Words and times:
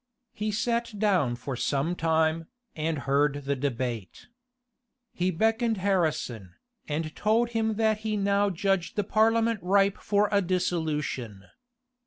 He 0.33 0.49
sat 0.51 0.97
down 0.97 1.35
for 1.35 1.55
some 1.55 1.93
time, 1.95 2.47
and 2.75 2.97
heard 3.05 3.43
the 3.45 3.55
debate. 3.55 4.29
He 5.13 5.29
beckoned 5.29 5.77
Harrison, 5.77 6.55
and 6.87 7.15
told 7.15 7.49
him 7.49 7.75
that 7.75 7.99
he 7.99 8.17
now 8.17 8.49
judged 8.49 8.95
the 8.95 9.03
parliament 9.03 9.59
ripe 9.61 9.99
for 9.99 10.27
a 10.31 10.41
dissolution. 10.41 11.43